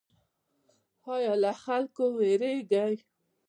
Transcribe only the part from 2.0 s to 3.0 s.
ویریږئ؟